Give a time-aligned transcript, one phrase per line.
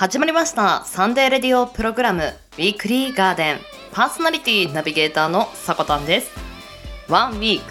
[0.00, 0.82] 始まりました。
[0.86, 3.58] サンデーレディオプログラムウィークリーガーデン
[3.92, 6.30] パーソナリティナビゲーターのさこたんです。
[7.06, 7.70] ワンウィーク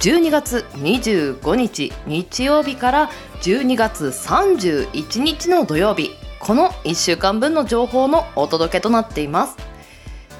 [0.00, 3.10] 12月25日日曜日から
[3.42, 9.56] 12月31日の土曜日この1週間分の情報のお届けとなっています。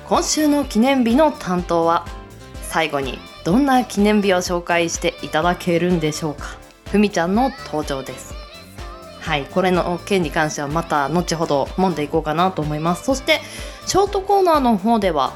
[0.08, 2.06] 今週の記念日の担当は
[2.64, 6.58] 最後にどんな記念日を紹介していただけるんでしょうか。
[6.90, 8.39] ふみちゃんの登場です。
[9.20, 13.04] はいこれの件に関してはまた後ほど揉んでいこうかなと思います。
[13.04, 13.40] そして
[13.86, 15.32] ショートコーナーの方では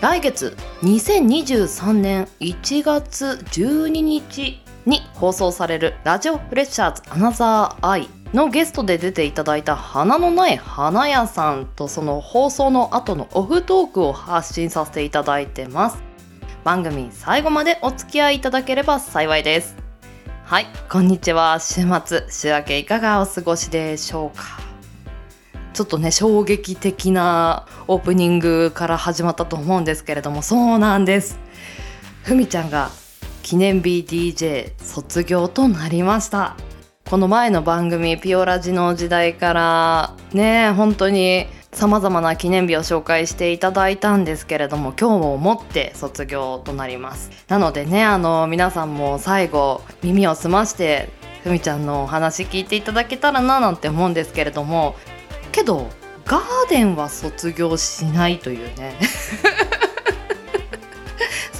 [0.00, 16.02] 来月2023年1月12日に放送されるラジオフレッシャーズアナザーアイのゲストで出ていただいた花のない花屋さんとその放送の後のオフトークを発信させていただいてます。
[16.64, 19.81] 番組最後までお付き合いいただければ幸いです。
[20.52, 20.66] はい。
[20.90, 21.58] こんにちは。
[21.60, 24.60] 週末週明けいかがお過ごしでしょうか？
[25.72, 31.38] ちょっとね衝撃的なオープニングから始まったと思うんですけれどもそうなんです。
[32.22, 32.90] ふみちゃんが
[33.42, 36.54] 記念日 DJ 卒業となりました。
[37.12, 47.30] この前の番組ピオラジの時代からね本当にさまざまな記念日を紹介していただいたんですけれども今日をもって卒業となります。
[47.48, 51.10] なのでねあの皆さんも最後耳を澄まして
[51.44, 54.96] ふみちゃんのお話聞いていただけたらななんて思うんですけれども
[55.52, 55.90] けど
[56.24, 58.98] ガーデンは卒業しないというね。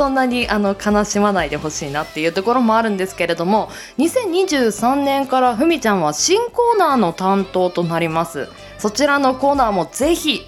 [0.02, 8.48] そんなにあの悲しまないでほしいなっていうところもあるんですけれども2023年からふみちゃんは新コーナーの担当となります。
[8.78, 10.42] そちらのコーナーもぜひ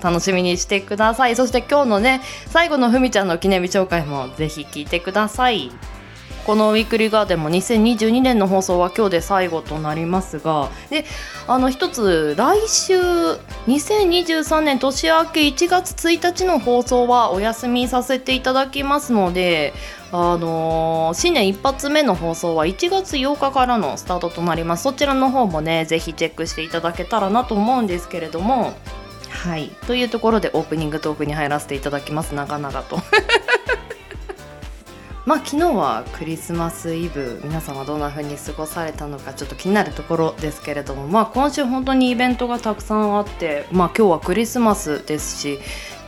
[0.00, 1.34] 楽しみにしてください。
[1.34, 5.72] そして今日のね最後のふみちゃんの記念日紹介もぜひ聞いてください。
[6.50, 11.04] このウィークリーガーデンも2022年の放送は今日で最後となりますがで
[11.46, 13.00] あの一つ来週
[13.68, 19.74] 2023年年明け1月1日の放送はお休みさせていただきますので
[20.10, 24.82] あのー、新年一発目の放送は1月8日からのスタートとなります。
[24.82, 28.74] そちらの方もねぜひチェックしていただけたらなと思うんですけれども。
[29.28, 29.68] はい。
[29.86, 32.34] というところでオープニングトークに入らせていただきます。
[32.34, 32.98] 長々と。
[35.30, 45.60] まあ昨日はクリスマスイブ皆様どんな風に過ごされたのかちょっと気になるところですけれどもまあ今週本当にイベントがたくさんあってまあ今日はクリスマスですし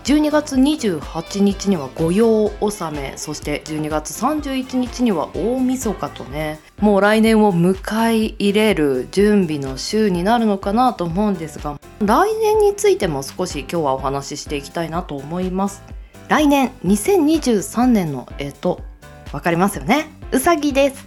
[0.02, 7.76] 12月28日には御用納めそして12月31日には大晦日とねもう来年を迎
[8.10, 15.84] え入れる準備の週になるのかなと思うんですが来年についても少し今日はお話ししていきたいなと思います。
[16.28, 18.91] 来年2023年の干支。
[19.32, 20.10] わかりますよね。
[20.30, 21.06] うさぎです。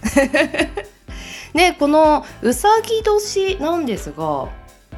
[1.54, 4.48] ねこのうさぎ年なんですが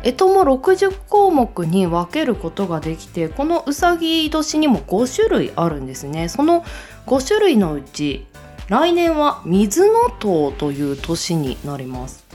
[0.02, 6.28] えとも60項目に分けることができてこのうさぎ年にも5種類あるんですね。
[6.28, 6.64] その
[7.06, 8.26] 5種類のうち
[8.68, 12.27] 来年は水の塔という年になります。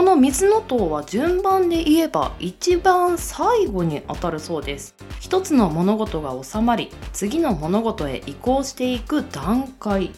[0.00, 4.94] この水の塔は順番で言えば一番最後に当たるそうです。
[5.20, 10.12] 一つの物事が収まり次の物事へ移行していく段階。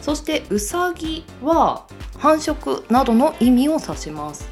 [0.00, 1.86] そしてうさぎは
[2.18, 4.48] 繁殖などの意味を指します。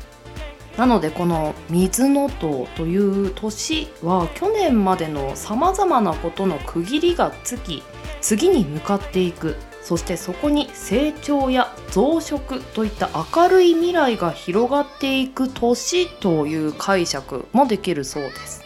[0.78, 7.82] なのでこの水の塔という年は去年までのさまざまなことの区切りがつき
[8.20, 9.56] 次に向かっていく。
[9.83, 18.63] そしてそこに成長や増殖といった明るい未来が広がっていく年という解釈もできるそうです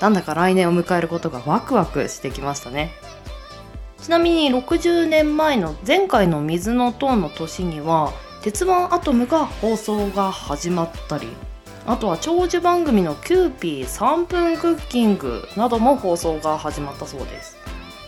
[0.00, 2.90] なんだか来年を迎えることがワクワクしてきましたね
[3.98, 8.12] ちなみに60年前の前回の癸卯の年には
[8.42, 11.28] 鉄腕アトムが放送が始まったり
[11.86, 17.61] あとは長寿番組の「キューピー3分クッキング」なども放送が始まったそうです。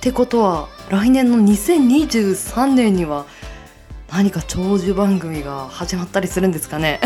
[0.04, 3.24] ってことは来年の2023年には
[4.12, 7.00] 何か長寿番組が始まったりするんですかね？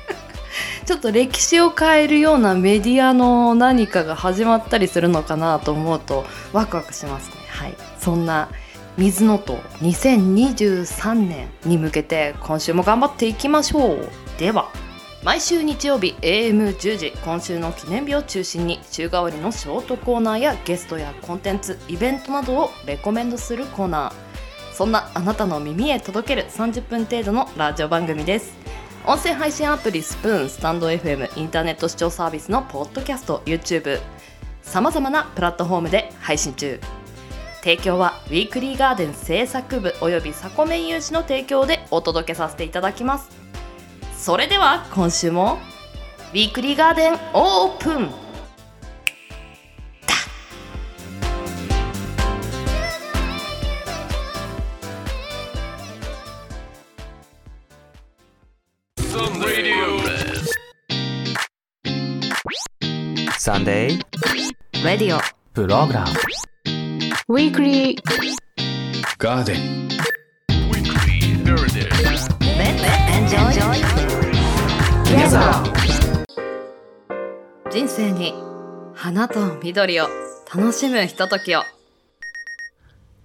[0.86, 6.24] ちょっと歴史を変えるようなメディアの何かが始まったりするのかなと思うと
[6.54, 7.34] ワクワクしますね。
[7.50, 8.48] はい、そんな
[8.96, 14.08] 水のと2023年に向けて今週も頑張っていきましょう。
[14.38, 14.70] では
[15.26, 24.12] 毎週日曜日 AM10 時今週の記念日を中心に週替わりのショートコーナーやゲストやコンテンツイベントなどをレコメンドするコーナー。
[24.72, 28.54] そんなあなたの耳へ届ける30分程度のラジオ番組です。
[29.04, 33.98] 音声配信アプリスプーンスタンド FM インターネット視聴サービスのポッドキャスト YouTube
[34.62, 36.78] さまざまなプラットフォームで配信中。
[37.62, 43.45] 提供はウィークリーガーデン制作部およびサコメン有志の提供でお届けさせていただきます。
[44.26, 45.60] それでは今週も
[46.32, 48.10] ウィークリーガーデンオープン。
[63.38, 65.20] サンデーレディオ
[65.54, 66.10] プログラム
[67.28, 68.02] ウィークリー
[69.18, 69.86] ガーデン
[77.68, 78.32] 人生に
[78.94, 80.06] 花と緑を
[80.54, 81.62] 楽しむひとときを。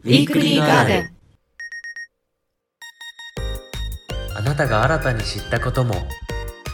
[0.04, 1.12] ウィークリーガーデン
[4.36, 5.94] あなたが新たに知ったことも。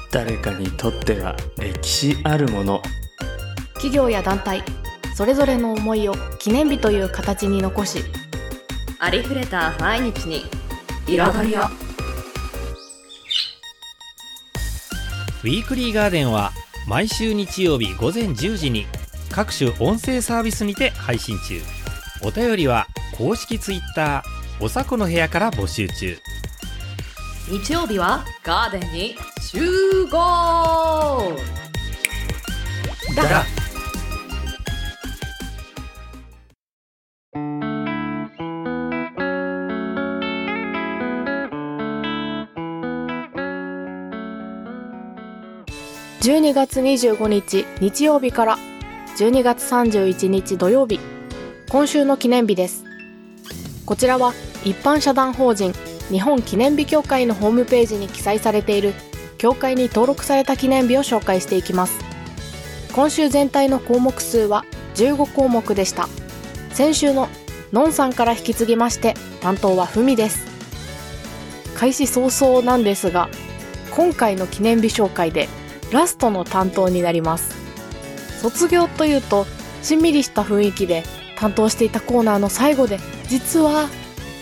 [0.09, 2.81] 誰かにとっては歴史あるもの。
[3.73, 4.63] 企業や団体
[5.13, 8.05] それぞれの思いを記念日という形に残し
[8.99, 10.45] ありふれた毎日に
[11.07, 11.86] 彩りを
[15.43, 16.51] ウィークリーガーデンは
[16.87, 18.87] 毎週日曜日午前10時に
[19.29, 21.61] 各種音声サービスにて配信中。
[22.23, 26.17] お便りは公式ツイッターおさこの部屋から募集中。
[27.49, 31.37] 日曜日はガーデンに集合。
[33.15, 33.45] だ
[46.27, 48.57] 12月25日日曜日から。
[49.15, 50.99] 12月31日土曜日。
[51.69, 52.83] 今週の記念日です。
[53.85, 54.33] こちらは
[54.65, 55.71] 一般社団法人
[56.09, 58.93] 日本記念日協会のホームページに記載されている
[59.37, 61.97] 協会に登録された記念日を紹介していきます。
[62.93, 64.65] 今週全体の項目数は
[64.95, 66.09] 15項目でした。
[66.71, 67.29] 先週の
[67.71, 70.45] のんさんから引き継ぎまして担当はふみです。
[71.73, 73.29] 開始早々なんですが
[73.91, 75.47] 今回の記念日紹介で
[75.91, 77.55] ラストの担当になります。
[78.41, 79.45] 卒業というと
[79.81, 81.03] しんみりした雰囲気で
[81.37, 83.87] 担当していたコーナーの最後で実は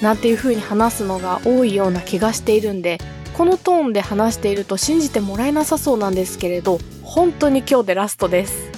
[0.01, 2.99] なんていう風に話すのが多いような気がしているんで
[3.33, 8.71] このトーンで話していると信じてもらえなさそうなんですけれど本当に今日でラストです。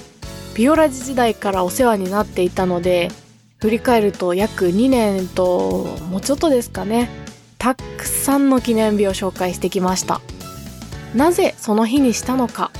[0.54, 3.12] ビオラジ時代からお世話になっていたので
[3.58, 7.08] 振り返ると約2年ともうちょっとですかね。
[7.58, 10.20] たくさんの記念日を紹介してきました。
[11.14, 12.70] なぜその日にしたのか。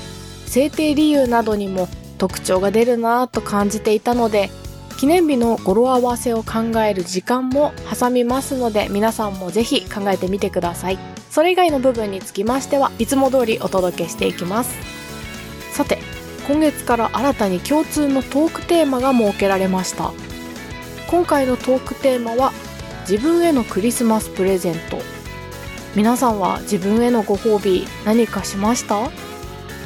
[0.46, 4.50] 制定理由などにも特徴が出るなぁと感じていたので
[4.96, 10.98] 記念日の語呂合わせを考える時間も挟みますので皆さんもぜひ考えてみてください。
[11.30, 14.74] それ以外の部分につきましてはいつも通りお届けしていきます。
[15.72, 15.98] さて
[16.48, 20.12] 今月から新たに共通のトークテーマが設けられました。
[21.08, 22.52] 今回のトークテーマは
[23.08, 24.98] 自分へのクリスマスプレゼント。
[25.98, 29.10] 皆さんは自分へのご褒美何かしました？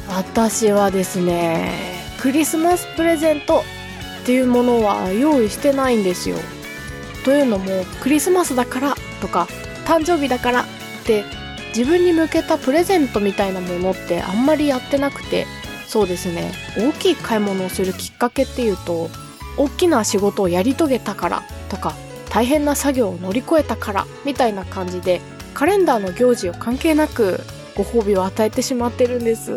[0.07, 1.71] 私はですね
[2.19, 3.63] クリスマスプレゼント
[4.21, 6.37] っていうものは用意してないんですよ。
[7.25, 7.65] というのも
[7.99, 9.47] クリスマスだからとか
[9.85, 10.65] 誕生日だからっ
[11.03, 11.23] て
[11.75, 15.47] 自分に向けたプレゼントみたいなものってあんまりやってなくて
[15.87, 16.51] そうですね。
[16.77, 19.09] 大きい買い物をするきっかけっていうと
[19.57, 21.95] 大きな仕事をやり遂げたからとか
[22.29, 25.19] 大変な作業を乗り越えたからみたいな感じで
[25.53, 27.39] カレンダーの行事を関係なく
[27.75, 29.55] ご褒美を与えてしまってるんです。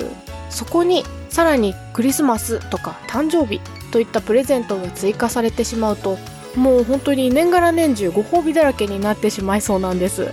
[0.51, 3.61] そこにさらにクリスマスとか誕生日
[3.91, 6.19] といったプレゼントが追加されてしまうと
[6.55, 10.31] もう本当に年がら年中ご褒美だらけになってしまいそうなんです。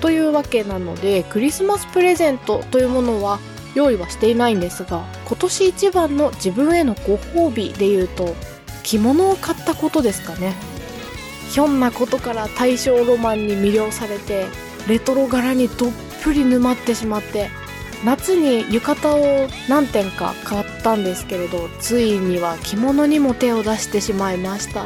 [0.00, 3.38] というわけなのでクリスマスプレゼントというものは
[3.74, 8.34] 用意はしていないんですが今年一番の自分へのご褒美で言うと
[8.82, 10.54] 着物を買ったことですかね。
[11.50, 14.46] ひょんなことから大正ロマンに魅了されて
[14.88, 17.50] レトロ柄にどっぷり沼ってしまって
[18.04, 24.84] 夏に浴衣を何点か買ったんですけれどついには着物にも手を出してしまいました。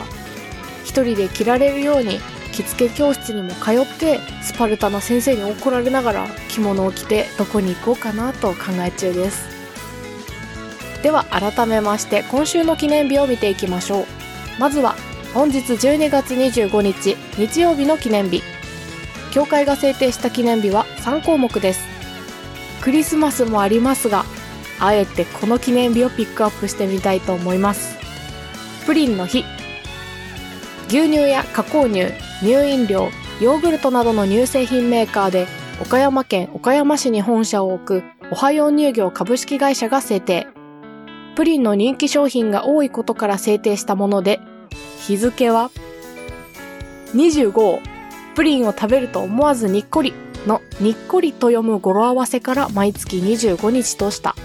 [0.84, 2.20] 一人で着られるように
[2.52, 9.48] 着付け教室にも通ってスパルタな先生に怒られながら着物を着てどこに行こうかなと考え中です。
[11.02, 14.06] では改めまして今週の記念日を見ていきましょう。
[14.58, 14.94] まずは
[15.34, 18.42] 本日12月25日日曜日の記念日。
[19.36, 21.84] 協会が制定した記念日は3項目です。
[22.80, 24.24] クリスマスもありますが
[24.80, 27.98] あえてこの記念日をピックアップしてみたいと思います。
[28.86, 29.44] プリンの日
[30.88, 32.06] 牛乳や加工乳
[32.40, 33.10] 乳飲料
[33.42, 35.46] ヨーグルトなどの乳製品メーカーで
[35.82, 40.46] 岡山県岡山市に本社を置くおはよう乳業株式会社が制定。
[41.34, 44.40] プリンの人気商品が多いことから制定したもので
[45.06, 45.70] 日付は
[47.14, 47.95] 25
[48.36, 50.12] プリンを食べると思わずにっこり
[50.46, 54.36] のにっこりと読む語呂合わせから毎月25日とした。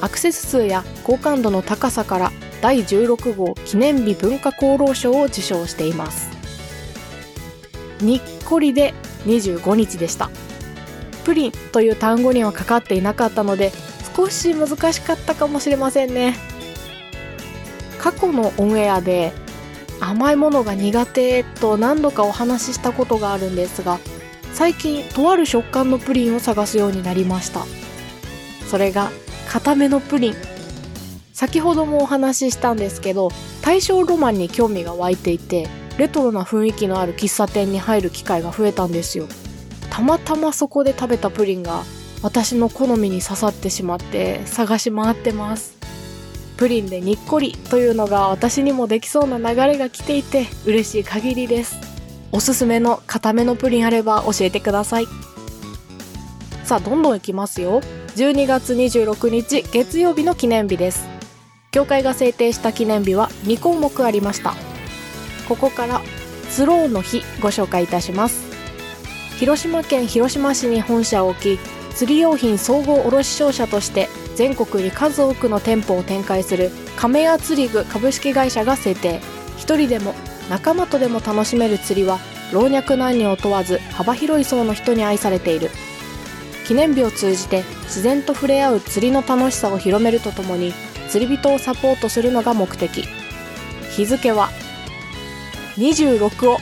[0.00, 6.28] アクセス数や好感度の高さから第16号記念日文化功労賞を受賞しています。
[8.00, 8.92] にっこりで
[9.26, 10.30] 25日でした。
[11.24, 13.70] プリンという単語にはかかっていなかったので
[14.16, 16.36] 少し難しかったかもしれませんね。
[18.00, 19.32] 過去のオンエアで
[20.00, 23.98] 甘いものが苦手と何度かお話ししたことがあるんですが
[24.52, 27.64] 最近とある食感のプリンを探すようになりました。
[28.68, 29.10] それが
[29.48, 30.34] 固めのプリン。
[31.32, 33.30] 先ほどもお話ししたんですけど
[33.62, 39.26] 大正ロマンに興味が湧いていてレトロな雰囲気のある喫茶店に入る機会が増えたんですよ。
[39.90, 41.84] たまたまそこで食べたプリンが
[42.22, 45.77] 私の好みに刺さってしまって探し回ってます。
[46.58, 51.76] プリンでにっこりというのが私にもできそうな流れが来ていて嬉しい限りです。
[52.32, 55.06] おすすめの固めのプリンあれば教えてください。
[56.64, 57.80] さあどんどんいきますよ。
[58.16, 61.06] 12月26日月曜日の記念日です。
[61.70, 64.54] 協会が制定した記念日は2項目ありました。
[65.48, 66.02] ここから
[66.50, 68.48] スローの日ご紹介いたします。
[69.38, 71.58] 広島県広島市に本社を置き
[71.94, 79.20] 釣り用品総合卸商社として全国に数多くの店舗を展開する亀屋釣り具株式会社が制定。
[79.56, 80.14] 一人でも
[80.48, 82.20] 仲間とでも楽しめる釣りは
[82.52, 85.70] 老若男女を問わず幅広い層の人に愛されている。
[86.68, 90.72] 記念日を通じて自然と触れ合う釣りの楽しさを広めるとともに
[91.08, 93.08] 釣り人をサポートするのが目的。
[93.96, 94.50] 日付は
[95.78, 96.58] 26を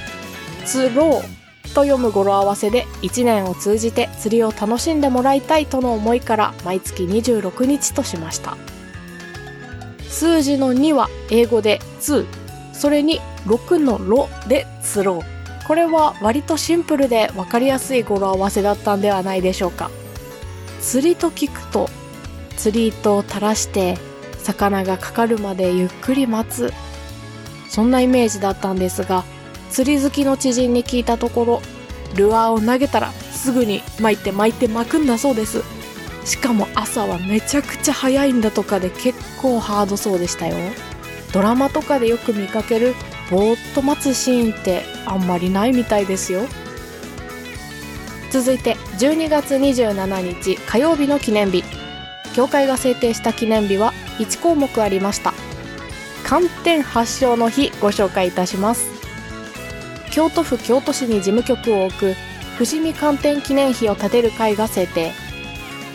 [0.65, 1.36] 釣ろう。
[1.77, 8.57] と読む語呂合わせで1年を通じて釣りを楽しんでもらいたいとの思いから毎月26日としました。
[10.09, 12.25] 数字の2は英語で「2」
[12.73, 15.21] それに6の「ロ」で「釣ろう」
[15.69, 19.91] これは割とシンプルで分かりやすい語呂合わせだったんではないでしょうか。
[20.81, 21.91] 釣りと聞くと
[22.57, 23.99] 釣り糸を垂らして
[24.43, 26.73] 魚がかかるまでゆっくり待つ。
[27.69, 29.25] そんなイメージだったんですが
[29.71, 31.63] 釣り好きの知人に聞いたところ
[32.15, 35.63] ルアーを投げたらすぐに巻いて巻いて巻くんだそうです。
[36.25, 40.57] しかも朝はめちゃくちゃ早いんだとかで結構ハードそうでしたよ。
[41.33, 42.95] ドラマとかでよく見かける
[43.31, 46.47] ぼーっと待つシーンってあんまりないみたいですよ。
[48.31, 51.63] 続いて12月27日火曜日の記念日。
[52.35, 55.33] 協会が制定した記念日は1項目ありました。
[56.25, 58.96] 寒天発祥の日ご紹介いたします。
[60.17, 62.15] 京都府京都市に事務局を置く
[62.57, 65.13] 伏見寒天記念碑を建てる会が制定。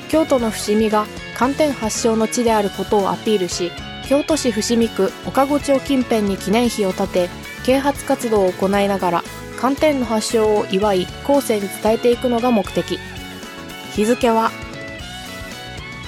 [0.09, 3.71] 京都の伏見が寒天発祥の地であることをアピールし
[4.07, 7.29] 京都市伏見区岡子町近辺に記念碑を建て
[7.65, 9.23] 啓発活動を行いながら
[9.59, 12.99] 寒天の発祥を祝い後世に伝えていくのが目的。
[13.95, 14.51] 日付は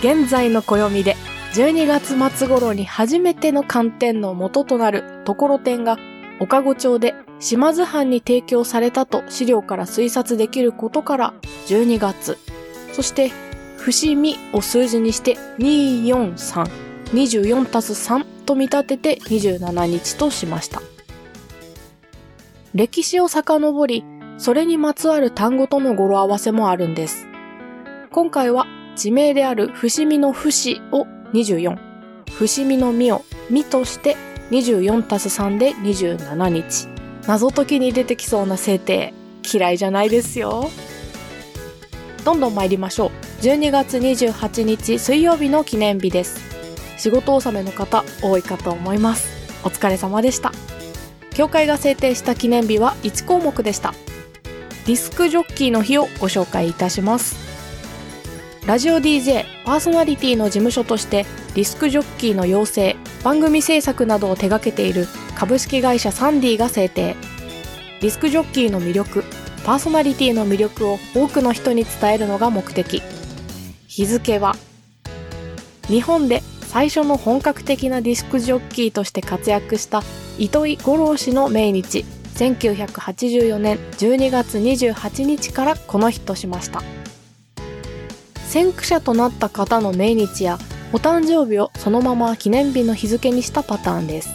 [0.01, 1.15] 現在の暦で
[1.55, 5.97] 12月末頃に初めての寒天の元となるところてんが
[6.39, 11.33] 岡子町で島津藩に提供されたと資料から推察できることから
[11.67, 12.37] 12月、
[12.93, 13.31] そして
[13.75, 16.69] 伏見を数字にして243、
[17.11, 20.81] 24たす3と見立てて27日としました。
[22.73, 24.05] 歴史を遡り、
[24.37, 27.27] それにまつわる単語との語呂合わせもあるんです。
[28.13, 30.49] 今回は地名である伏見の伏
[30.93, 31.77] を24、
[32.31, 34.15] 伏見の実を実として
[34.51, 36.92] 24たす3で27日。
[37.27, 39.13] 謎解きに出てきそうな制定、
[39.51, 40.69] 嫌いじゃないですよ。
[42.25, 43.11] どんどん参りましょう。
[43.41, 46.41] 12月28日水曜日の記念日です。
[46.97, 49.27] 仕事納めの方多いかと思います。
[49.63, 50.51] お疲れ様でした。
[51.31, 53.93] 協会が制定した記念日は1項目でした。
[54.85, 57.52] ディスクジョッキーの日をご紹介いたします。
[58.65, 65.05] ラジオ DJ パーソナリティの事務所としてディスクジョッキーの養成、番組制作などを手掛けている
[65.35, 67.17] 株式会社サンディが制定。
[67.99, 69.25] ディスクジョッキーの魅力、
[69.65, 73.01] パーソナリティの魅力を多くの人に伝えるのが目的。
[73.87, 74.55] 日付は、
[75.89, 80.03] 日本で最初の本格的なディスクジョッキーとして活躍した
[80.39, 82.05] 糸井五郎氏の命日、
[82.35, 86.81] 1984年12月28日からこの日としました。
[88.53, 90.59] 先駆者となった方の命日や
[90.91, 94.29] お誕生日をそのまま記念日の日付にしたパターンです。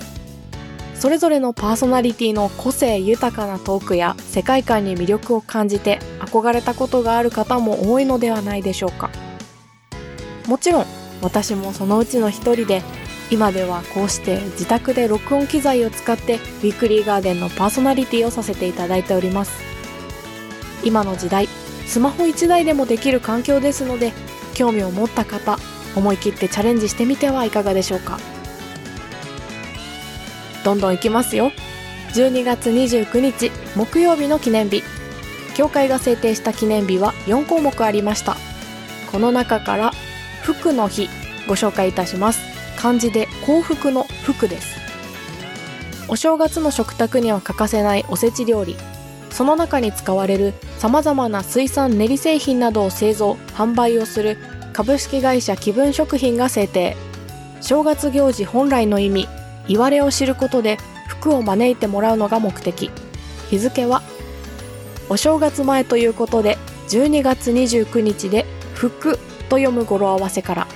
[0.97, 9.09] それぞれのパーソナリティの個性豊かなトークや世界観に魅力を感じて憧れたことがある方も多いのではないでしょうか。
[10.49, 10.87] もちろん
[11.23, 12.83] 私もそのうちの一人で
[13.31, 19.53] 今ではこうして自宅で録音機材を使ってウィークリーガーデンのパーソナリティをさせていただいております。
[20.83, 21.49] 今の時代
[21.89, 24.13] スマホ1台でもできる環境ですので、
[24.55, 25.59] 興味を持った方、
[25.97, 28.19] 思い切ってチャレンジしてみてはいかがでしょうか。
[30.65, 31.51] どんどんいきますよ。
[32.13, 34.83] 12月29日木曜日の記念日。
[35.57, 38.37] 教会が制定した記念日は4項目ありました。
[39.11, 39.93] この中から
[40.43, 41.09] 福の日
[41.49, 42.41] ご紹介いたします。
[42.77, 44.77] 漢字で幸福の福です。
[46.07, 48.77] お正月の食卓には欠かせないおせち料理。
[49.31, 54.39] その中に使われる様々な水産練り製品などを製造販売をする
[54.73, 56.97] 株式会社気分食品が制定。
[57.61, 59.29] 正月行事本来の意味
[59.67, 62.91] 言われを知ることで福を招いてもらうのが目的。
[63.51, 64.03] 日付は
[65.09, 66.59] お正月前ということで
[66.89, 69.19] 12月29日で福
[69.49, 70.67] と読む語呂合わせから。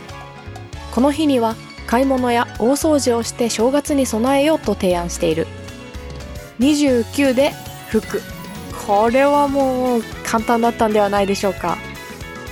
[0.93, 1.55] この日には
[1.87, 5.47] 買い物や大掃除をして正月に備えようと提案している。
[6.59, 7.53] 29で
[7.89, 8.21] 福
[8.87, 11.79] これはもう簡単だったんではないでしょうか。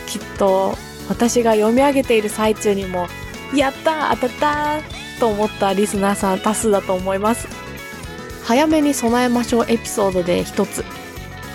[0.06, 0.76] きっと
[1.08, 3.08] 私が読み上げている最中にも
[3.54, 4.80] やった当たった
[5.18, 7.48] と思ったリスナーさん多数だと思います。
[8.44, 10.84] 早めに備えましょうエピソードで一つ。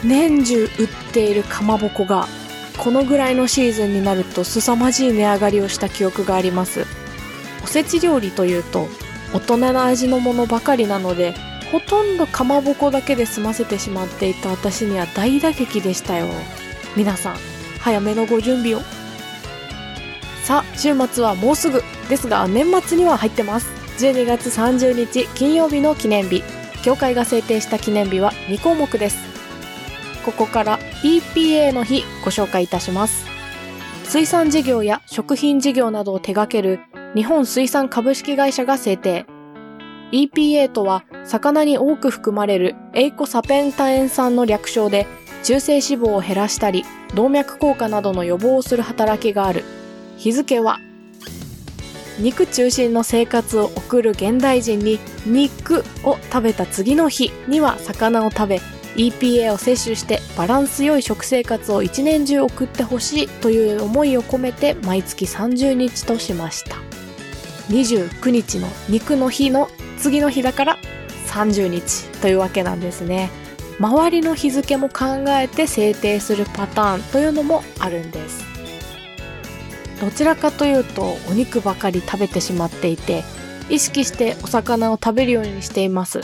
[0.03, 0.69] 年中売っ
[1.13, 2.27] ているかまぼこが
[2.77, 6.85] このぐらいのシーズンになると凄まじい値上がりをした記憶があります。
[7.63, 8.87] おせち料理というと
[9.33, 11.33] 大人な味のものばかりなので
[11.75, 16.27] ほとんどかまぼこだけで済ませてしまっていた私には大打撃でしたよ。
[16.95, 17.35] 皆さん
[17.81, 18.79] 早めのご準備を。
[20.45, 23.67] さあ週末はもうすぐですが年末には入ってます。
[23.97, 26.43] 12月30日金曜日の記念日。
[26.81, 29.17] 協会が制定した記念日は2項目です。
[30.23, 33.25] ここから EPA の日ご紹介いたします。
[34.05, 36.79] 水産事業や食品事業などを手掛ける
[37.15, 39.25] 日本水産株式会社が制定。
[40.13, 45.07] EPA とは魚に多く含まれるエイコサペンタエン酸の略称で
[45.43, 46.83] 中性脂肪を減らしたり
[47.13, 49.63] 動脈硬化などの予防をする働きがある。
[50.17, 50.79] 日付は
[52.19, 58.61] 肉中心の生活を送る現代人に肉を食べた次の日には魚を食べ
[58.95, 66.77] EPA を摂取してバランス良い食生活を一年中送ってほしいという思いを込めて毎月30日としました。
[67.67, 70.77] 29日の肉の日の次の日だから
[71.35, 73.29] 30日というわけなんですね。
[73.77, 78.45] 周りの日付も考えて制定するパターンというのもあるんです。
[79.99, 83.23] どちらかというとお肉ばかり食べてしまっていて
[83.69, 86.21] 意識してお魚を食べるようにしています。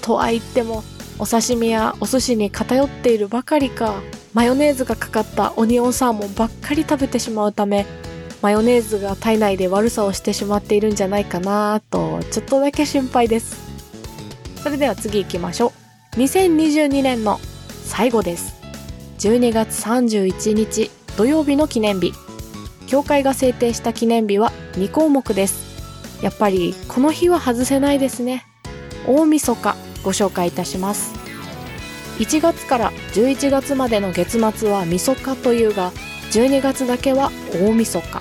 [0.00, 0.82] とは言っても
[1.18, 4.00] お刺身やお寿司に偏っているばかりか
[4.32, 7.86] マヨネーズがかかったオニオンサーモンばっかり食べてしまうため
[8.42, 13.65] マヨネーズが体内で悪さをしてしまっているんじゃないかなとちょっとだけ心配です。
[14.66, 15.72] それでは次行きましょ
[16.16, 16.16] う。
[16.16, 17.38] 2022年の
[17.84, 18.52] 最後です。
[19.20, 22.12] 12月31日土曜日の記念日。
[22.88, 26.20] 協会が制定した記念日は2項目です。
[26.20, 28.44] やっぱりこの日は外せないですね。
[29.06, 31.14] 大晦日ご紹介いたします。
[32.18, 35.92] 1月から11月までの月末は晦日というが
[36.32, 38.20] 12月だけは大晦日。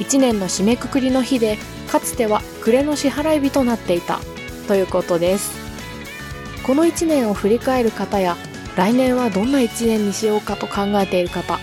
[0.00, 4.18] 1年の締めくくりの日でかつては暮れの支払い日となっていた。
[4.62, 5.52] ということです。
[6.64, 8.36] この1年を振り返る方や
[8.76, 11.58] 来年はどんな1年にしようかと考えている方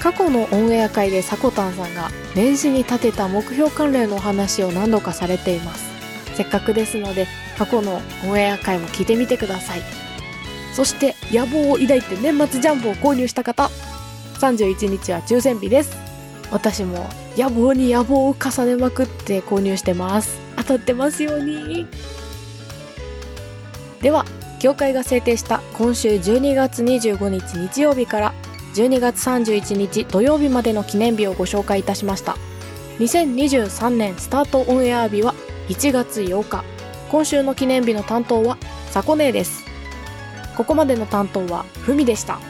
[0.00, 5.84] 過去のオンエア会でさこたんさんが年始に立てた目標関連のお話を何度かされています。
[6.36, 7.26] せっかくですので
[7.58, 9.82] 過去のオンエア会も聞いてみてください。
[10.74, 13.70] そして野望を抱いて年末ジャンボを購入した方
[14.38, 15.96] 31日は抽選日です。
[16.52, 20.45] 私も野望に野望を重ねまくって購入してます。
[20.56, 21.86] 当たってますように。
[24.00, 24.24] では
[24.58, 28.34] 協会が制定した今週12月25日日曜日から
[28.74, 32.36] 12月31日土曜日までの記念日をご紹介いたしました。
[32.98, 35.34] 2023年スタートオンエア日は
[35.68, 36.64] 1月8日。
[37.10, 38.58] 今週の記念日の担当は
[38.90, 39.64] さこねです。
[40.56, 42.40] ここまでの担当はふみでした。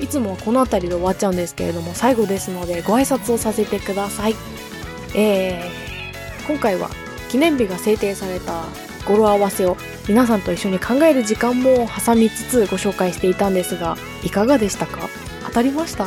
[0.00, 4.34] いつもはこの辺りで終わっちゃうんですけれども最後ですのでご挨拶をさせてください。
[5.14, 6.90] えー、今回は
[7.28, 8.64] 記念日が制定された
[9.06, 9.76] 語呂合わせを
[10.08, 15.08] 皆さんと一緒に考える時間も挟みつつご紹介していたんですがいかがでしたか？
[15.46, 16.06] 当たりました？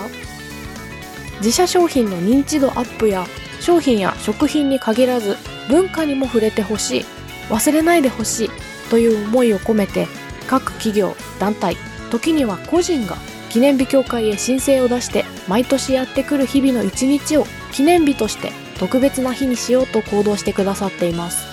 [1.38, 3.26] 自社商品の認知度アップや
[3.60, 5.38] 商品や食品に限らず
[5.70, 7.06] 文化にも触れてほしい
[7.50, 8.50] 忘れないでほしい
[8.90, 10.08] という思いを込めて
[10.48, 11.78] 各企業団体
[12.12, 13.16] 時には個人が
[13.50, 18.52] 記念日協会へ申請を出して毎年やってくる日々の一日を記念日として
[18.82, 21.46] 特別な日にしようと行動してくださっています。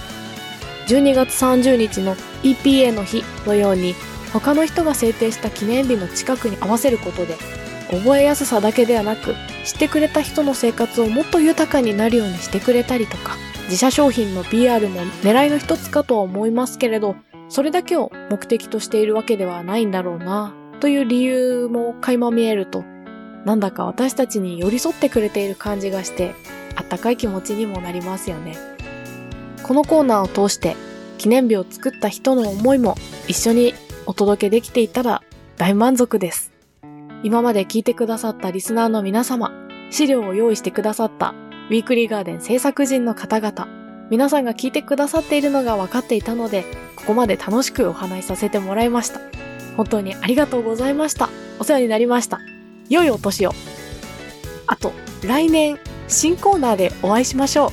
[0.87, 3.95] 12月30日の EPA の日のように
[4.33, 7.37] 他の人が制定した記念日の近くに合わせることで
[7.91, 17.17] 覚えやすさだけではなく知ってくれた人の生活をもっと豊かになるようにしてくれたりとか、自社商品の PR も狙いの一つかとは思いますけれど、
[17.51, 22.85] それだけを目的としているわけではないんだろうな、という理由も垣間見えると、
[23.45, 26.35] なんだか私たちに寄り添ってくれている感じがして、
[26.88, 28.57] ったかい気持ちにもなりますよね。
[29.62, 30.74] このコーナーを通して、
[31.18, 32.96] 記念日を作った人の思いも
[33.27, 33.74] 一緒に
[34.07, 35.22] お届けできていたら
[35.57, 36.53] 大満足です。
[37.22, 39.53] 今まで聞いてくださったリスナーの皆様、
[39.90, 41.35] 資料を用意してくださった
[41.68, 43.68] ウィークリーガーデン制作人の方々、
[44.11, 46.64] 皆さんが聞いてくださっているのが分かっていたので、
[46.96, 49.20] ここまで楽しくお話しさせてもらいました。
[49.77, 51.29] 本当にありがとうございました。
[51.59, 52.40] お世話になりました。
[52.88, 53.53] 良いお年を。
[54.66, 54.92] あと、
[55.27, 57.71] 来年、新コーナーでお会いしましょう。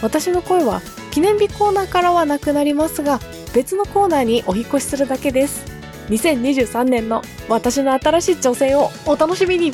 [0.02, 3.20] 私の声は記念日コーナーからはなくなりますが、
[3.54, 5.64] 別のコーナーにお引越しするだけです。
[6.10, 9.72] 2023年の私の新しい挑戦をお楽しみに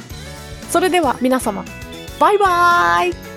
[0.70, 1.64] それでは皆様、
[2.20, 3.27] バイバーイ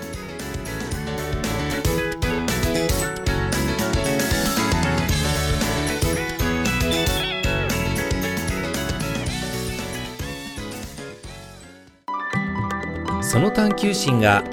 [13.32, 14.44] その探求心が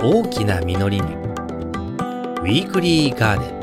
[0.00, 1.14] 大きな実りに。
[1.14, 3.58] ウィークリーガーデン。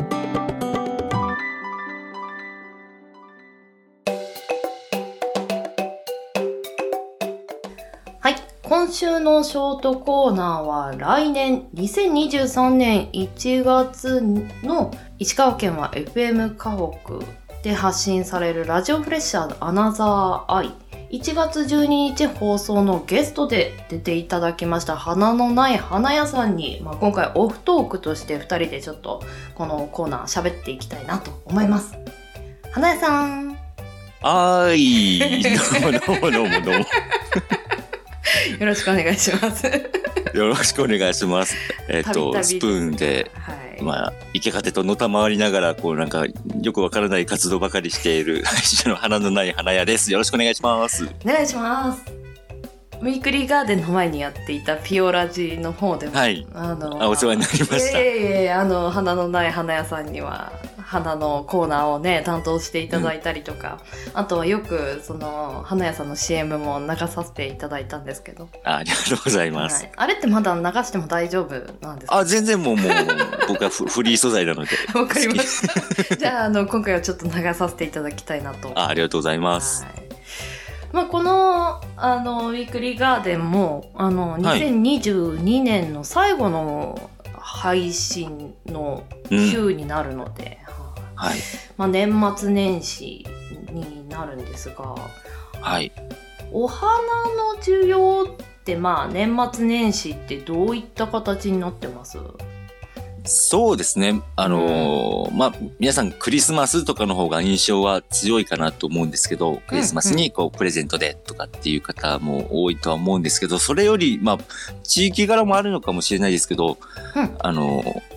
[8.20, 8.36] はい。
[8.62, 14.22] 今週のショートコーナーは来年2023年1月
[14.64, 17.20] の石川県は FM 河北
[17.64, 20.85] で発信されるラジオフレッシャーアナザーアイ。
[21.12, 29.22] 1月12日放送のゲストで出ていただきました花のない花屋さんに、まあ、今回オフトークとして2人でちょっと
[29.54, 31.96] このコーナー喋っていきたいなと思います。
[32.72, 33.58] 花屋さん
[34.22, 35.44] はーい。
[36.06, 36.86] どうもどうもどうも。
[38.60, 39.66] よろしくお願いします。
[40.34, 41.56] よろしくお願いします。
[41.88, 43.82] えったと、スプーンで、はい。
[43.82, 46.26] まあ、池風とのたまわりながら、こうなんか、
[46.62, 50.12] よくわからない活動ばかりしている、 一緒の花のない花屋です。
[50.12, 51.06] よろしくお願いします。
[51.26, 52.04] お願いします。
[53.02, 56.48] ウィークリーガーデンの前にやっていたピオラジの方でも、はい。
[56.54, 60.52] あのあお世話になりましたいえいえあの花のない花屋さんには
[60.96, 63.80] 花のコーナーをね担当していただいたりとか、
[64.14, 69.84] あとはよくその花屋さんの CM も流させていただいたんですけど、あありがとうございます。
[69.84, 71.54] はい、あれってまだ流しても大丈夫
[71.86, 72.18] なんですか？
[72.18, 72.88] あ、全然もう、もう、
[73.50, 74.72] 僕はフフリー素材なので。
[74.98, 75.68] わかりまし
[76.08, 76.16] た。
[76.16, 78.72] じゃああの今回はちょっと流させていただきたいなと。
[78.76, 79.84] あありがとうございます。
[79.84, 79.94] はい。
[80.94, 84.42] まあ、このあのウィークリーガーデンもあのはい。
[84.62, 90.60] 2022年の最後の配信の週になるので、
[91.16, 91.40] はい。
[91.78, 93.26] まあ、年末年始
[93.72, 94.96] になるんですが
[95.62, 95.92] はい。
[96.52, 102.18] お花の需要ってまあ年末年始ってどういった形になってます？
[103.28, 104.22] そうですね。
[104.36, 114.38] あのーまあ、皆さんクリスマスとかの方が印象は強いかなと思うんですけど、クリスマスにこうプレゼントでとかっていう方も多いとは思うんですけど、それより、まあ、
[114.84, 116.78] 地域柄もあるのかもしれないですけど、
[117.16, 118.15] うんあのー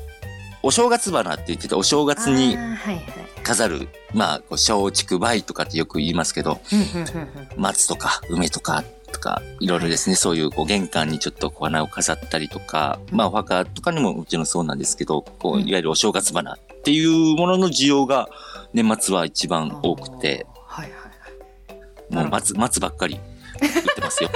[0.62, 3.04] お正月花って言ってて、お正月にあーはいはい。
[3.42, 6.60] 飾る、まあ、松竹梅とかってよく言いますけど、
[7.56, 15.62] 松とか梅とかとか、いろいろですね、そういうこう玄関にちょっとこう花を飾ったりとか、まあお墓とかにももちろんそうなんですけど、こうん。
[15.62, 18.28] ういわゆるお正月花っていうものの需要が
[18.72, 23.20] 年末は一番多くて、はいはいもう松、松ばっかり
[23.66, 24.30] 売ってますよ。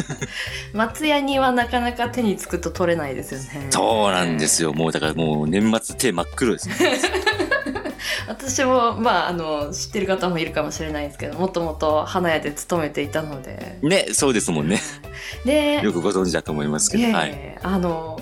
[0.72, 4.72] 松屋にはなかなか手につくと取れないですよねそうなんですよ。
[4.72, 6.74] もうだからもう年末手真っ黒ですね。
[8.26, 14.80] 私もまああの知ってる方もいるかもしれないですけどもともと花屋で勤めていたのでね、そうですもんね。
[15.44, 17.16] でよくご存知だと思いますけど。
[17.16, 17.58] はい。
[17.62, 18.20] あの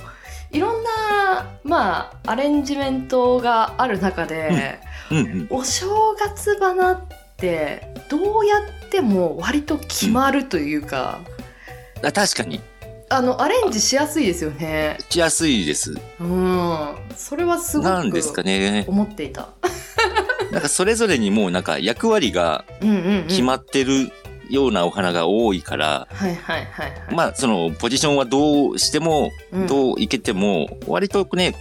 [0.51, 5.47] いろんなまあアレンジメントがある中で、うんうん。
[5.51, 7.22] お正月花って
[8.09, 11.21] どうやっても割と決まるというか、
[12.05, 12.61] あ確かに、
[13.09, 14.99] あのアレンジしやすいですよね。
[15.11, 15.95] しやすいです。
[16.21, 16.95] うん。
[17.17, 18.85] それはすごくなんですかね。
[18.89, 19.49] 思っていた、
[20.51, 24.11] なんかそれぞれにもうなんか役割がうんうんうん、決まってる
[24.49, 27.15] ようなお花が多いから、はいはいはいはい。
[27.15, 29.67] まあそのポジションはどうしても、うん。
[29.67, 31.55] どういけても割とね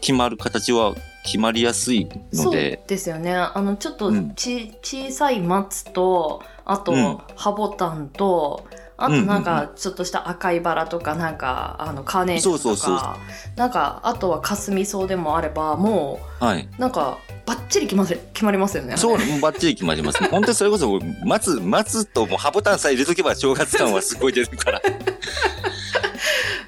[0.00, 13.08] 決まる形は決まりやすいのそうでですよねあのちょっとうんち、小さい松とあと、うんハボタンとあとなんかちょっとした赤いバラとかなんかあのカーネーションとかそうそうそう
[13.56, 16.68] なんかあとは霞草でもあればもはい。
[16.76, 18.96] うなんかバッチリ決ませ決まりますよね。
[18.98, 20.22] そう、もうバッチリ決まります。
[20.28, 24.82] 本当にそれこそ、待つ、待つと、もうハボタンさえ入れとけば正月感はすごい出るから。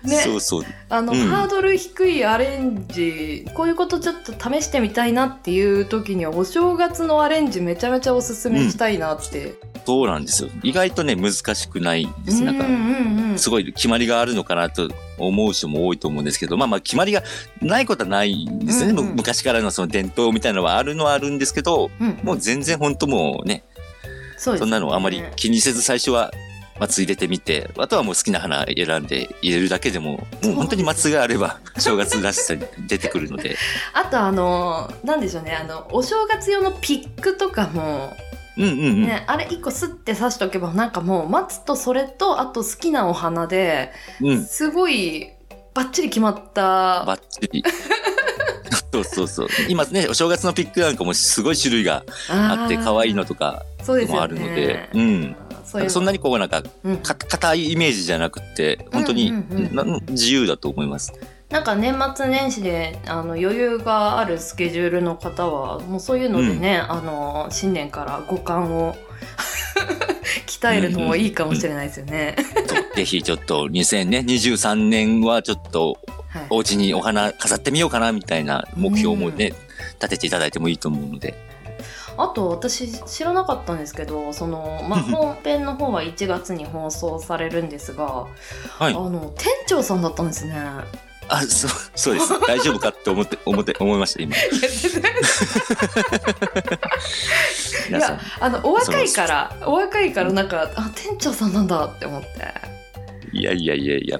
[0.02, 0.64] ねそうそう。
[0.88, 9.54] あの、うんハードル低いアレンジこういうことちょっと試してみたいなっていう時にはお正月のアレンジめちゃめちゃおすすめしたいなって。
[9.84, 10.50] そうなんですよ。
[10.62, 12.42] 意外とね、難しくないです。
[12.42, 17.22] なんか、うんうんうんすごい決まりがあるのかなと思う人も多いと思うんですけど、まあまあ決まりが
[17.62, 18.92] ないことはないんですよね。
[18.92, 23.64] うんうん昔からのその伝統みたいなのはあるのはあるんですけど、うんもう全然本当もうね、
[24.36, 26.30] そねそんなのあまり気にせず最初は
[26.80, 33.56] 松入れてみて、あとはもう好きな花選んで入れるだけでも、もう本当に松があれば 正月らしさに出てくるので、
[33.92, 38.16] あとあのなんでしょうねあのお正月用のピックとかも、
[38.56, 39.02] うんうんうん。
[39.02, 44.44] ねあれ一個スッて刺しておけばなんかもう松とそれとあと好きなお花でうん。
[44.44, 45.28] すごい
[45.74, 47.64] バッチリ決まったバッチリ。
[48.92, 49.48] そうそうそう。
[49.68, 55.36] 今ね、お正月のピックなんかもすごい種類があって、可愛いのとかもあそうですよねるので、うん。
[55.70, 56.94] そういうそんなにこうなんか、うん。
[56.94, 59.32] いイメージじゃなくて、本当に、
[60.08, 61.12] 自由だと思います。
[61.48, 68.96] なんか年末年始であの余裕があるスケジュールの方はもうそういうのでね、あの新年から五感を
[70.46, 72.36] 鍛えるのもいいかもしれないですよね。
[72.94, 76.46] ぜひちょっと2023年はちょっとはい。
[76.50, 79.52] お家にお花飾ってみようかなみたいな目標もね、
[79.94, 81.49] 立てていただいてもいいと思うので。
[82.22, 88.26] あと私知らなかったんですけどその、まあ、本編の方は1月に放送されるんですが、
[88.78, 88.92] はいあ。
[88.92, 90.54] の店長さんだったんですね。
[91.28, 92.28] あ、そう、そうです。
[92.46, 94.34] 大丈夫かって思って、思って、思いました、今。
[94.36, 94.38] い
[97.92, 98.20] や。
[98.40, 102.28] あのお若いからお若いからなんかあ店長さんなんだって思って。
[103.32, 104.18] いやいやいやいや。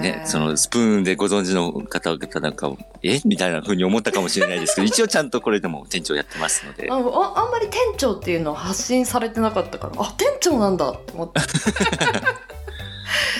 [0.00, 3.20] ね、そのスプーンでご存知の方々なんか、え？
[3.24, 6.94] みたいな風に思ったかもしれないですけど、 一応ちゃんとこれでも店長やってますのであ。
[6.94, 11.40] ああんまり店長っていうのを発信されてなかったからあ店長なんだって思って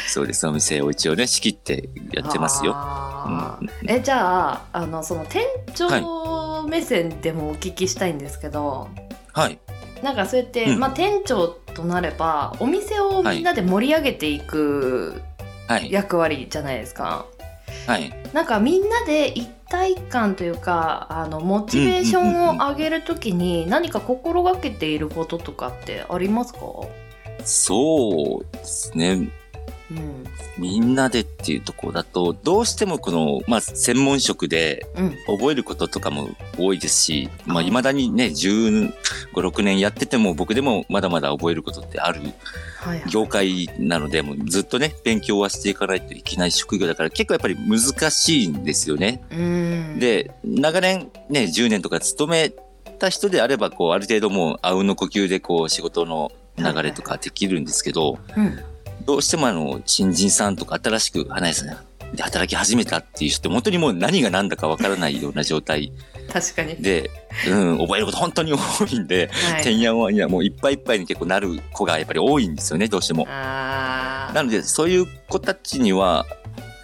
[0.06, 0.46] そうです。
[0.46, 2.72] お店を一応ね、仕切ってやってますよ。
[2.74, 5.42] あーえじゃああのその店
[5.74, 8.88] 長目線でもお聞きしたいんですけど、
[9.32, 9.58] はい。
[10.02, 15.35] なんかそうやって、うんまあ、店長となればお店をみんなで盛り上げていくはい。
[15.88, 17.26] 役割じゃないですか。
[17.86, 18.12] はい。
[18.32, 26.60] なんかみんなで一体感というかあのモチベーションを上げるときに何か心がけていることとかってありますか、
[27.44, 29.28] そうですね。
[29.90, 30.24] うん。
[30.58, 35.16] みんなでっていうところだと、どうしてもこの、まあ、専門職でうん。
[35.38, 38.92] 覚えることとかも多いですし、まあ、あ未だにね、15、
[39.34, 42.20] 6年やってても、僕でもまだまだ覚えることってある
[42.78, 43.10] はいはい。
[43.10, 49.22] 業界なので、もうずっとね、勉強はしていかないといけない職業だから、結構やっぱり難しいんですよね。
[49.30, 49.98] うん。
[49.98, 52.52] で、長年ね、10年とか勤め
[52.98, 58.58] た人であれば、こう、ある程度もう、あうんの呼吸で、こう、仕事の流れとかできるんですけど、うん
[59.06, 61.68] どうしてもあの、新人さんとか新しく花屋さん
[62.16, 65.92] で働き始めたっていう人って、本当にもう何が何だかわからないような状態。
[66.32, 67.10] 確かに、で、
[67.48, 73.26] うん、覚えること本当に多いんで、はいてんやわんやもういっぱいいっぱいに結構なる子がやっぱり多いんですよね、どうしても。
[73.28, 76.26] あなので、そういう子たちには、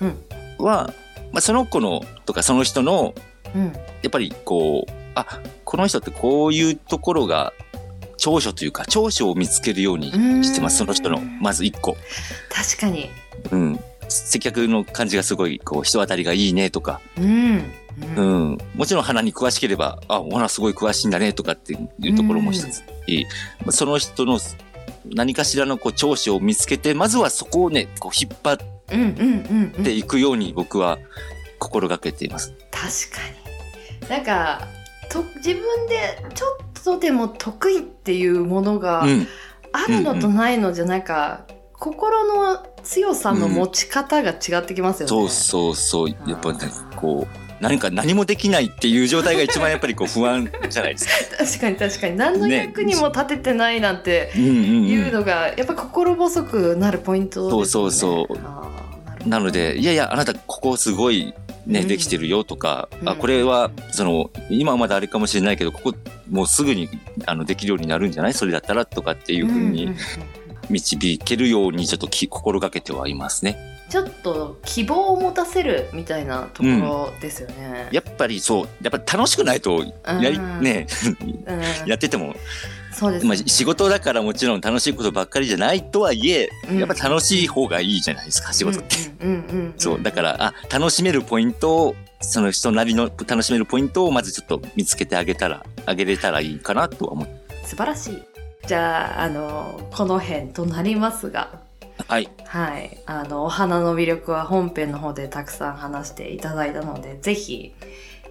[0.00, 0.64] うん。
[0.64, 0.92] は、
[1.32, 3.64] まあ、その子のとかその人のーうん。
[3.64, 3.72] や
[4.06, 7.52] っぱりこう、あ、この人ってこういうところが
[8.22, 10.12] 長所というか、長所を見つけるように
[10.44, 10.78] してます。
[10.78, 11.96] その人の、まず一個。
[12.48, 13.10] 確かに
[13.50, 13.80] うん。
[14.08, 17.64] 接客の感じがすごい、こう、人当たりがいいねとか、うん
[18.16, 18.58] う、ん。
[18.76, 22.84] もちろん花に詳しければ、あ、お花すごい詳しいんだねとかっていうところも一つ。
[23.64, 24.38] まあその人の
[25.04, 28.56] 何かしらのこう長所を見つけて、まずはそこをね、こう引っ張っ
[28.92, 30.98] うんうんうんうんていくように僕は
[31.58, 32.52] 心がけています。
[32.70, 34.68] 確かになんか
[35.10, 39.26] と自分でちょっとでも得意っていうものがうん。
[39.72, 45.08] あるのとないのじゃなんか、心の強さの持ち方が違ってきますよね。
[45.08, 46.10] そうそうそう。
[46.10, 46.58] やっぱね、
[46.94, 51.36] こう、何か何もできないっていう状態が一番やっぱりこう不安じゃないですか。
[51.46, 57.66] 確かに確かに何の役にも立ててないなんてうんうんいううんのがやっぱ心細くなるポイントですよね。
[57.66, 61.32] そうそうそうなので、いやいや、あなたここすごい
[61.66, 61.88] ね、うん。
[61.88, 63.18] できてるよとか、あ、うん。
[63.18, 65.94] これは、その、今はまだあれかもしれないけど、ここ
[66.30, 66.88] もうすぐに
[67.26, 68.34] あのできるようになるんじゃない？
[68.34, 69.98] それだったらとかっていうふうにうんうんうん
[70.70, 73.58] 導けるようにちょっとき心がけてはいますね。
[73.90, 77.88] ちょっと希望を持たせるみたいなところですよね。
[77.92, 80.60] やっぱりそう、やっぱり楽しくないと、やり、うん。
[80.62, 80.86] ね、
[81.46, 81.60] うん。
[81.86, 82.34] やってても
[82.92, 88.96] そうですまあ、仕事だからもちろん楽しいことばっかりじゃないとはいえ、うんやっぱ楽しい方がいいじゃないですか、仕事って。
[89.78, 90.02] そう。
[90.02, 97.28] だから、あ、楽しめるポイントを、その人なりの楽しめるポイントをまずちょっと見つけてあげたら、あげれたらいいかなとは思う。
[97.64, 98.22] 素晴らしい
[98.66, 101.62] じゃああのこの辺となりますが
[102.08, 102.28] はい。
[102.44, 107.74] はいあのお花の魅力は本編の方でたくさん話していただいたのでぜひ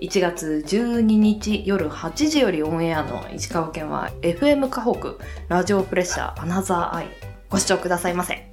[0.01, 5.13] 1月12日夜8時よりオンエアの石川県は FM 河北
[5.47, 7.07] ラジオプレッシャーアナザーアイ
[7.49, 8.47] ご視聴くださいませ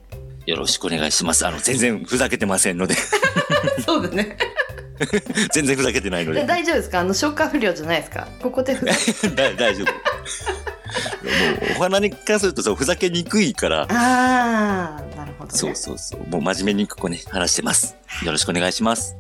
[0.46, 1.46] よろしくお願いします。
[1.46, 2.94] あの、全然ふざけてませんので、
[3.84, 4.38] そうだね
[5.52, 7.00] 全然ふざけてないので、大丈夫ですか？
[7.00, 8.26] あの消化不良じゃないですか？
[8.42, 8.74] ここで
[9.37, 9.87] 大丈夫。
[9.87, 9.92] も
[11.74, 16.26] う、お花に関するとそう、ふざけにくいから、あーなるほどねそうそうそう。
[16.30, 17.96] もう真面目にここね、話してます。
[18.24, 19.16] よろしくお願いします。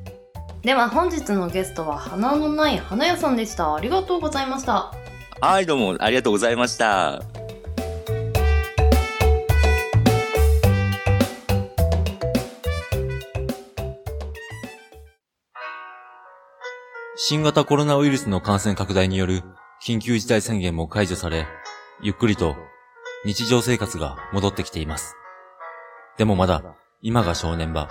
[0.68, 4.92] では本日のゲストは花のない花屋さんでしたありがとうございました
[5.40, 7.22] はい、どうもありがとうございました。
[17.16, 19.44] 新型コロナウイルスの感染拡大による
[19.82, 21.46] 緊急事態宣言も解除され、
[22.02, 22.56] ゆっくりと
[23.24, 25.16] 日常生活が戻ってきています。
[26.18, 26.62] でもまだ
[27.00, 27.88] 今が正念場。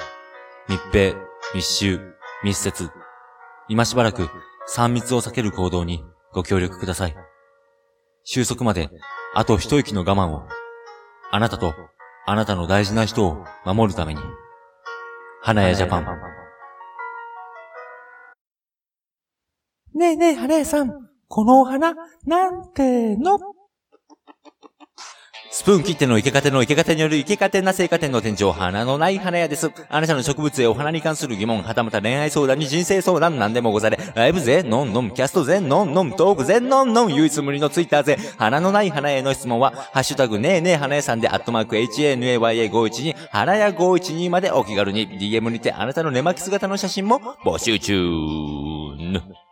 [0.69, 1.15] 密閉、
[1.55, 2.16] 密集、
[2.47, 2.89] 密接。
[3.67, 4.29] 今しばらく
[4.73, 6.01] 3密を避ける行動に
[6.33, 7.15] ご協力ください。
[8.23, 8.89] 収束まで
[9.35, 10.47] あと一息の我慢を。
[11.29, 11.73] あなたと
[12.25, 14.21] あなたの大事な人を守るために。
[15.41, 16.05] 花屋ジャパン。
[19.93, 20.93] ねえねえ、花屋さん。
[21.27, 23.39] このお花、なんての？
[25.57, 29.71] スプーン切っての池方の池方による池方な生花店の店長、花のない花屋です。
[29.89, 33.97] あなたの植物やお花に関する疑問、はたまた恋愛相談に人生相談なんでもござれ。
[34.13, 49.46] ライブぜ、ノンノン、キャストぜ、ノンノン、トークぜ、ノンノン、唯一無二のツイッターぜ、花のない花屋への質問は、ハッシュタグねえねえ花屋さんで、アットマーク HANAYA512、花屋512までお気軽に DM にてあなたの寝巻き姿の写真も募集中。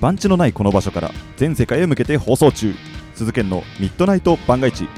[0.00, 2.74] 番地のないこの場所から全世界へ向けて放送中。
[3.14, 4.88] 鈴研のミッドナイト番外地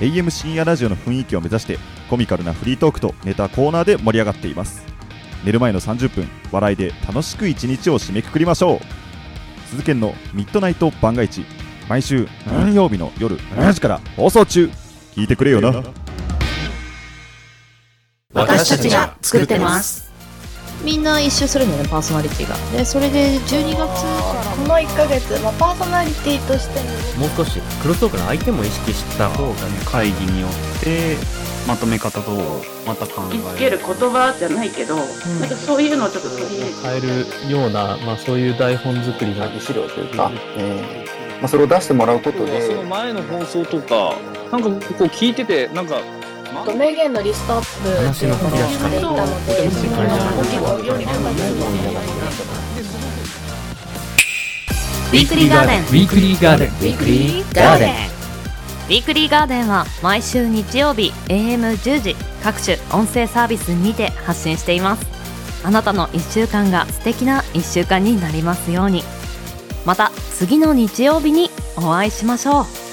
[0.00, 1.78] AM 深夜ラジオの雰囲気を目指して
[2.10, 4.82] コミカルなフリートークとネタコーナーで盛り上がっています。
[5.44, 8.80] 寝る前の30分笑いで楽しく一日を締めくくりましょう。
[9.70, 11.44] 鈴研のミッドナイト番外地
[11.88, 14.70] 毎週何曜日の夜7時から放送中。
[15.14, 15.82] 聞いてくれよな。
[18.34, 20.07] 私たちが作ってます。
[20.84, 22.56] みんな一周するのねパーソナリティが。
[22.76, 23.86] でそれで12月か
[24.34, 26.80] らこの1ヶ月、まあ、パーソナリティとして
[27.18, 29.28] もう少しクロストークの相手も意識した。
[29.30, 29.54] 方がね。
[29.84, 31.16] 会議によって
[31.66, 36.74] まとめ方とまた考言いつける言葉じゃないけど、なんかそういうのをちょっと取り入れて。
[36.82, 37.00] 変え
[37.48, 42.60] るような、まあ、そういう台本作りが資料というか、えーまあ、それを出してもらうことで。
[42.62, 44.14] その前の放送とか
[44.50, 45.96] なんかこう聞いててなんか
[46.76, 51.28] 名言のリストアップっていうのをしていたので、結構より深く
[55.10, 55.80] ウィークリーガーデン。
[55.80, 56.68] ウィークリーガーデン。
[56.68, 57.90] ウィークリーガーデン。
[57.90, 65.06] ウィークリーガーデンは毎週日曜日 AM10 時各種音声サービスにて発信しています。
[65.64, 69.02] あなたの1週間が素敵な1週間になりますように。
[69.84, 72.87] また次の日曜日にお会いしましょう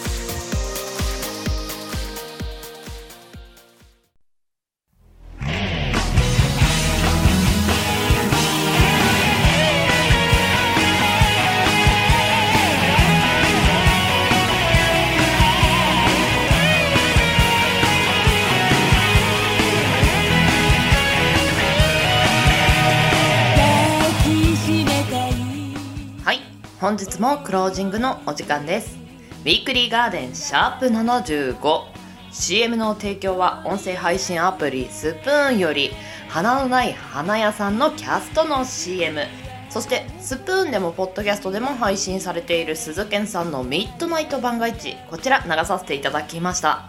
[26.96, 28.98] 本日もクロージングのお時間です。
[29.44, 35.92] ウィークリーガーデンシャープ 75CM の提供は音声配信アプリスプーンより
[36.30, 39.24] 花のない花屋さんのキャストの CM
[39.70, 46.86] そしてスプーンでもポッドキャストでも配信されている鈴研さんのミッドナイト番外地こちら流させていただきました。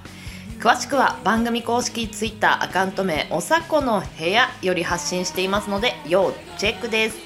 [0.61, 7.26] 詳しくは番組公式 Twitter アカウント名おさこの部屋より発信していますので要チェックです。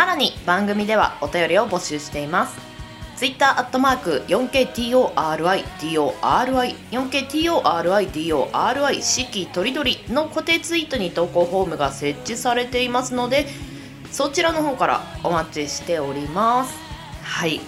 [0.00, 2.56] さらに番組ではお便りを募集しています。
[3.16, 5.64] ツイッターアットマーク 4KTORIDORI
[6.90, 13.44] 4KTORIDORI 四季とりどりの固定ツイートに投稿フォームが設置されていますので
[14.10, 16.74] そちらの方からお待ちしております。
[17.22, 17.60] はい。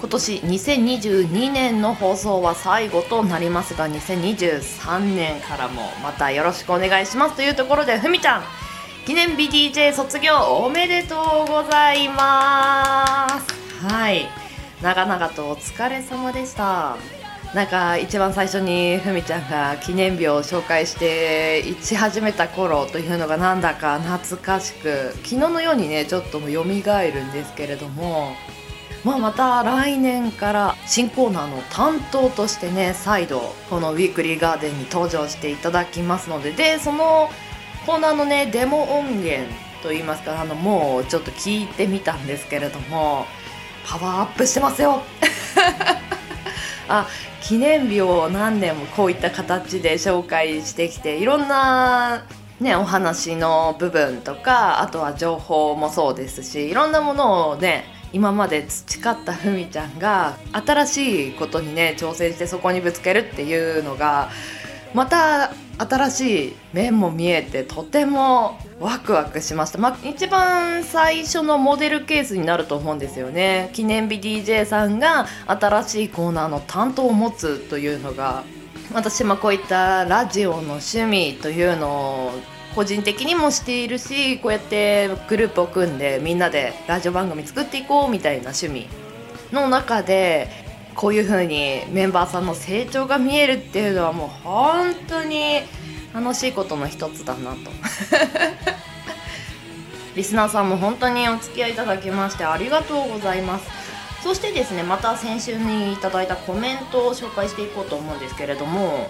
[0.00, 8.42] 今年2022年の放送は最後となりますが2023年からもまたよろしくお願いしますというところでふみちゃん
[9.08, 13.86] 記念日 DJ 卒業おめでとうございます。
[13.86, 14.26] はい。
[14.82, 16.98] 長々とお疲れ様でした。
[17.54, 28.34] なんか一番最初にふみちゃんが記念日を紹介していち始めた頃というのがなんだか懐かしく昨日のようにねちょっともう蘇るんですけれども
[29.04, 37.30] まあ、また来年から新コーナーの担当としてね再度このウィークリーガーデンに登場していただきますのででその
[37.88, 39.50] コーナーのねデモ音源
[39.82, 43.24] といいますかあのもうちょっと聞いてみたんですけれども
[43.86, 45.00] パワーアップしてますよ。
[46.86, 47.06] あ
[47.40, 52.26] 記念日を何年もこういった形で紹介してきていろんな
[52.60, 64.28] ね、お話の部分とかあとは情報もそうですしいろんなものをね今まで培ったふみちゃんが新しいことにね挑戦してそこにぶつけるっていうのが
[64.92, 73.70] また新しい面も見えてとてもワクワクしました、まあ、一番最初のモデルケースになると思うんですよね。
[73.72, 78.44] 記念日 DJ さんが新しいコーナーの担当を持つというのが
[78.92, 82.32] 私もこういったラジオの趣味というのを
[82.74, 88.86] 個人的にもしているしこうやってグループを組んでみんなでラジオ番組作っていこうみたいな趣味
[89.52, 90.67] の中で
[90.98, 95.60] こういう風にメンバーさんの成長が見えるっていうのはもう本当に
[96.12, 97.70] 楽しいことの一つだなと。
[100.16, 103.66] リスナーさんも本当にお付き合いいただきましてありがとうございます。
[104.24, 109.08] そしてですねまた先週にいただいたコメントを紹介していこうと思うんですけれども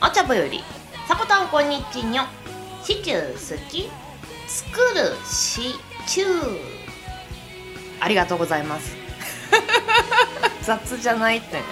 [0.00, 0.62] あちゃぼより
[1.08, 2.24] 「さこたんこんにちにょ
[2.84, 3.90] シチュー好き
[4.46, 5.74] 作るシ
[6.06, 6.60] チュー
[8.00, 9.05] ありがとうございます。
[10.62, 11.62] 雑じゃないってね。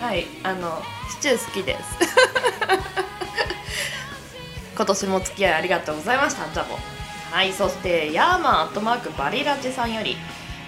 [0.00, 1.80] はいあのシチュー好きです。
[4.76, 6.78] 今年もお付き合いありがとうございましたジャボ。
[7.30, 10.16] はいそしてヤーマンアットマークバリラジさんより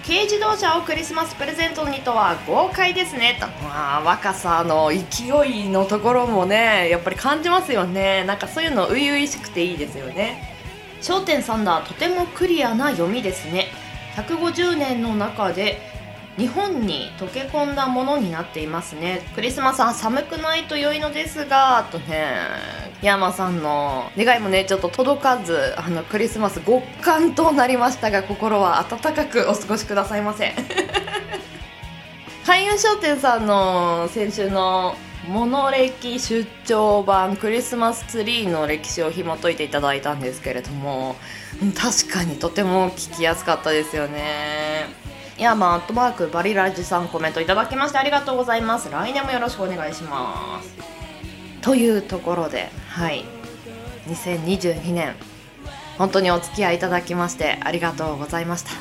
[0.07, 3.37] 軽自動車をクリスマスプレゼントにとは豪快ですね。
[3.41, 8.23] と、まあ、若さの勢いのところもねやっぱり感じますよね。
[8.23, 10.55] なんかそういうの初々しくていいですよね。
[11.01, 13.67] 焦点サンダーとてもクリアな読みですね。
[14.17, 15.79] 150年の中で
[16.37, 19.21] 日本に溶け込んだものになっていますね。
[19.33, 22.37] クリスマスは寒くないと良いのですがとね
[23.01, 30.53] 山さんの願いもねちょっと届かずあのクリスマス極寒となりましたが心は温かくお過ごしくださいませ。
[32.45, 34.95] 開運商店さんの先週の
[35.27, 41.17] モノ歴出張版クリスマスツリーの歴史を紐解いていただいたんですけれども
[41.75, 44.85] 確かにとても聞きやすかったですよね。
[45.37, 48.89] いやまあアットマークバリラジさんコメントいただきましてありがとうございます。
[48.89, 50.75] 来年もよろしくお願いします。
[51.61, 53.25] というところではい。
[54.07, 55.15] 2022年
[55.97, 58.71] 本当にお付き合いいただきましてありがとうございました。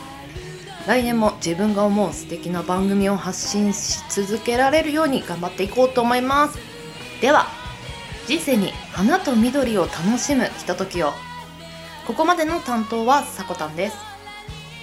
[0.86, 6.58] 来年も自分が思う素敵な番組を発信し続けられるように頑張っていこうと思います。
[7.20, 7.46] では
[8.26, 11.12] 人生に花と緑を楽しむひとときを。
[12.06, 13.96] ここまでの担当はさこたんです。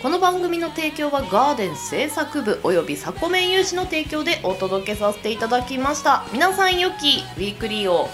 [0.02, 6.26] この番組の提供はガーデン製作部およびサコメン有志の提供でお届けさせていただきました。
[6.34, 8.10] 皆さん良きウィークリーを。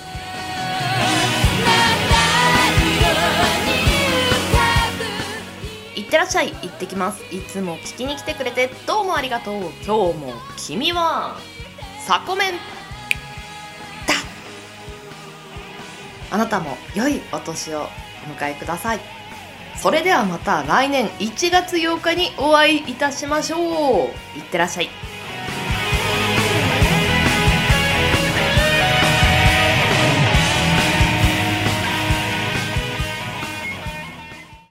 [5.96, 6.52] いってらっしゃい。
[6.62, 7.24] 行ってきます。
[7.34, 8.70] いつも聞きに来てくれて。
[8.86, 9.56] どうもありがとう。
[9.84, 11.36] 今日も君は
[12.06, 12.58] サコメンだ。
[16.30, 17.88] あなたも良いお年を。
[18.28, 19.00] お迎えください。
[19.76, 24.38] それではまた来年1月8日にお会いいたしましょう。
[24.38, 24.90] いってらっしゃい。